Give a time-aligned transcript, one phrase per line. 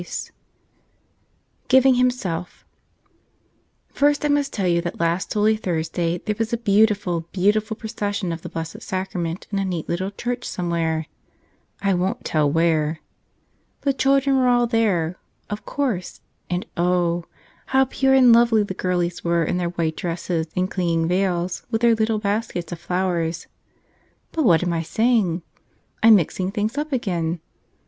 [0.01, 2.65] 128 (Sitting himself
[3.93, 8.31] fIRST I must tell you that last Holy Thursday there was a beautiful, beautiful procession
[8.31, 11.05] of the Blessed Sacrament in a neat little church somewhere—
[11.83, 12.99] I won't tell where!
[13.81, 15.17] The chil¬ dren were all there,
[15.51, 17.25] of course, and oh!
[17.67, 21.81] how pure and lovely the girlies were in their white dresses and clinging veils, with
[21.81, 23.45] their little baskets of flowers.
[24.31, 25.43] But what am I saying!
[26.01, 27.39] I'm mixing things up again